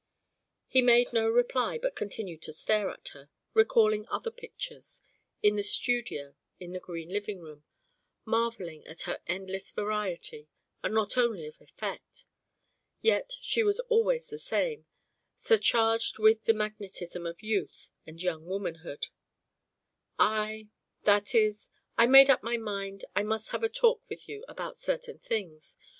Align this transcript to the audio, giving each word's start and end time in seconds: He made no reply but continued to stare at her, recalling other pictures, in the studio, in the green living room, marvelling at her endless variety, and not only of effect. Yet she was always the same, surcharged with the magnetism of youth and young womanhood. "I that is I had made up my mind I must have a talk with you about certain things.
He 0.67 0.81
made 0.81 1.13
no 1.13 1.29
reply 1.29 1.77
but 1.77 1.95
continued 1.95 2.41
to 2.41 2.53
stare 2.53 2.89
at 2.89 3.09
her, 3.09 3.29
recalling 3.53 4.07
other 4.09 4.31
pictures, 4.31 5.03
in 5.43 5.57
the 5.57 5.61
studio, 5.61 6.35
in 6.59 6.73
the 6.73 6.79
green 6.79 7.09
living 7.09 7.39
room, 7.39 7.65
marvelling 8.25 8.83
at 8.87 9.01
her 9.01 9.21
endless 9.27 9.69
variety, 9.69 10.47
and 10.81 10.95
not 10.95 11.17
only 11.17 11.45
of 11.45 11.61
effect. 11.61 12.25
Yet 13.03 13.29
she 13.43 13.61
was 13.61 13.79
always 13.89 14.25
the 14.25 14.39
same, 14.39 14.87
surcharged 15.35 16.17
with 16.17 16.45
the 16.45 16.53
magnetism 16.55 17.27
of 17.27 17.43
youth 17.43 17.91
and 18.03 18.19
young 18.19 18.47
womanhood. 18.47 19.09
"I 20.17 20.69
that 21.03 21.35
is 21.35 21.69
I 21.95 22.05
had 22.09 22.09
made 22.09 22.29
up 22.31 22.41
my 22.41 22.57
mind 22.57 23.05
I 23.15 23.21
must 23.21 23.49
have 23.49 23.61
a 23.61 23.69
talk 23.69 24.01
with 24.09 24.27
you 24.27 24.43
about 24.47 24.77
certain 24.77 25.19
things. 25.19 25.77